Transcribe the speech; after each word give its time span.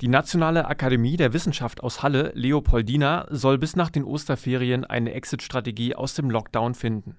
Die 0.00 0.08
Nationale 0.08 0.66
Akademie 0.66 1.18
der 1.18 1.34
Wissenschaft 1.34 1.82
aus 1.82 2.02
Halle, 2.02 2.32
Leopoldina, 2.34 3.26
soll 3.28 3.58
bis 3.58 3.76
nach 3.76 3.90
den 3.90 4.04
Osterferien 4.04 4.86
eine 4.86 5.12
Exit-Strategie 5.12 5.94
aus 5.94 6.14
dem 6.14 6.30
Lockdown 6.30 6.74
finden. 6.74 7.18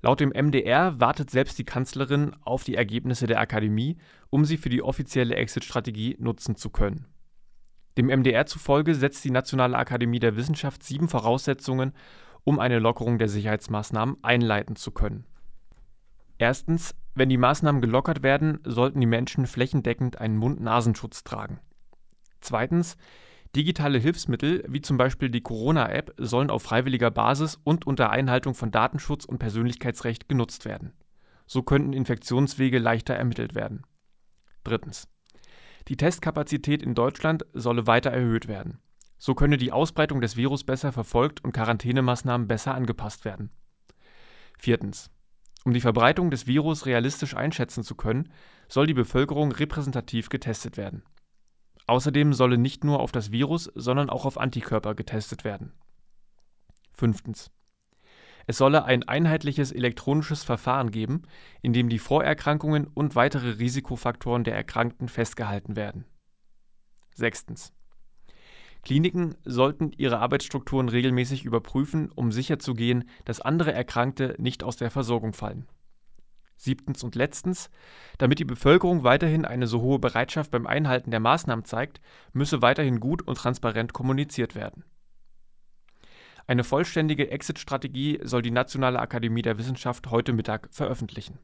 Laut 0.00 0.20
dem 0.20 0.30
MDR 0.30 0.98
wartet 0.98 1.30
selbst 1.30 1.58
die 1.58 1.64
Kanzlerin 1.64 2.34
auf 2.40 2.64
die 2.64 2.76
Ergebnisse 2.76 3.26
der 3.26 3.40
Akademie, 3.40 3.98
um 4.30 4.46
sie 4.46 4.56
für 4.56 4.70
die 4.70 4.82
offizielle 4.82 5.34
Exit-Strategie 5.34 6.16
nutzen 6.18 6.56
zu 6.56 6.70
können. 6.70 7.04
Dem 7.98 8.06
MDR 8.06 8.46
zufolge 8.46 8.94
setzt 8.94 9.22
die 9.24 9.30
Nationale 9.30 9.76
Akademie 9.76 10.20
der 10.20 10.36
Wissenschaft 10.36 10.82
sieben 10.82 11.08
Voraussetzungen, 11.08 11.92
um 12.44 12.58
eine 12.58 12.78
Lockerung 12.78 13.18
der 13.18 13.28
Sicherheitsmaßnahmen 13.28 14.16
einleiten 14.22 14.76
zu 14.76 14.92
können. 14.92 15.26
Erstens, 16.38 16.94
wenn 17.14 17.28
die 17.28 17.36
Maßnahmen 17.36 17.80
gelockert 17.80 18.22
werden, 18.22 18.60
sollten 18.64 19.00
die 19.00 19.06
Menschen 19.06 19.46
flächendeckend 19.46 20.20
einen 20.20 20.36
Mund-Nasenschutz 20.36 21.24
tragen. 21.24 21.60
Zweitens, 22.40 22.96
digitale 23.56 23.98
Hilfsmittel 23.98 24.64
wie 24.68 24.80
zum 24.80 24.96
Beispiel 24.96 25.28
die 25.28 25.42
Corona-App 25.42 26.14
sollen 26.16 26.50
auf 26.50 26.62
freiwilliger 26.62 27.10
Basis 27.10 27.58
und 27.64 27.86
unter 27.86 28.10
Einhaltung 28.10 28.54
von 28.54 28.70
Datenschutz 28.70 29.24
und 29.24 29.38
Persönlichkeitsrecht 29.38 30.28
genutzt 30.28 30.64
werden. 30.64 30.92
So 31.46 31.62
könnten 31.62 31.92
Infektionswege 31.92 32.78
leichter 32.78 33.14
ermittelt 33.14 33.54
werden. 33.54 33.82
Drittens. 34.62 35.08
Die 35.88 35.96
Testkapazität 35.96 36.82
in 36.82 36.94
Deutschland 36.94 37.44
solle 37.52 37.86
weiter 37.86 38.10
erhöht 38.10 38.46
werden. 38.46 38.78
So 39.18 39.34
könne 39.34 39.56
die 39.56 39.72
Ausbreitung 39.72 40.20
des 40.20 40.36
Virus 40.36 40.64
besser 40.64 40.92
verfolgt 40.92 41.42
und 41.44 41.52
Quarantänemaßnahmen 41.52 42.46
besser 42.46 42.74
angepasst 42.74 43.24
werden. 43.24 43.50
Viertens. 44.58 45.10
Um 45.64 45.74
die 45.74 45.80
Verbreitung 45.80 46.30
des 46.30 46.46
Virus 46.46 46.86
realistisch 46.86 47.36
einschätzen 47.36 47.84
zu 47.84 47.94
können, 47.94 48.32
soll 48.68 48.86
die 48.86 48.94
Bevölkerung 48.94 49.52
repräsentativ 49.52 50.28
getestet 50.28 50.76
werden. 50.76 51.02
Außerdem 51.86 52.32
solle 52.32 52.56
nicht 52.56 52.84
nur 52.84 53.00
auf 53.00 53.12
das 53.12 53.30
Virus, 53.30 53.70
sondern 53.74 54.10
auch 54.10 54.24
auf 54.24 54.38
Antikörper 54.38 54.94
getestet 54.94 55.44
werden. 55.44 55.72
Fünftens. 56.92 57.50
Es 58.46 58.58
solle 58.58 58.84
ein 58.84 59.02
einheitliches 59.06 59.70
elektronisches 59.70 60.44
Verfahren 60.44 60.90
geben, 60.90 61.22
in 61.62 61.72
dem 61.72 61.88
die 61.88 61.98
Vorerkrankungen 61.98 62.86
und 62.86 63.14
weitere 63.14 63.58
Risikofaktoren 63.58 64.44
der 64.44 64.54
Erkrankten 64.54 65.08
festgehalten 65.08 65.76
werden. 65.76 66.04
Sechstens. 67.14 67.72
Kliniken 68.82 69.34
sollten 69.44 69.92
ihre 69.96 70.18
Arbeitsstrukturen 70.18 70.88
regelmäßig 70.88 71.44
überprüfen, 71.44 72.10
um 72.14 72.32
sicherzugehen, 72.32 73.04
dass 73.24 73.40
andere 73.40 73.72
Erkrankte 73.72 74.34
nicht 74.38 74.62
aus 74.62 74.76
der 74.76 74.90
Versorgung 74.90 75.32
fallen. 75.32 75.66
Siebtens 76.56 77.02
und 77.02 77.14
letztens, 77.14 77.70
damit 78.18 78.38
die 78.38 78.44
Bevölkerung 78.44 79.02
weiterhin 79.02 79.44
eine 79.44 79.66
so 79.66 79.80
hohe 79.80 79.98
Bereitschaft 79.98 80.50
beim 80.50 80.66
Einhalten 80.66 81.10
der 81.10 81.20
Maßnahmen 81.20 81.64
zeigt, 81.64 82.00
müsse 82.32 82.60
weiterhin 82.62 83.00
gut 83.00 83.22
und 83.22 83.36
transparent 83.36 83.92
kommuniziert 83.92 84.54
werden. 84.54 84.84
Eine 86.46 86.64
vollständige 86.64 87.30
Exit-Strategie 87.30 88.18
soll 88.22 88.42
die 88.42 88.50
Nationale 88.50 88.98
Akademie 88.98 89.42
der 89.42 89.56
Wissenschaft 89.58 90.10
heute 90.10 90.32
Mittag 90.32 90.68
veröffentlichen 90.70 91.38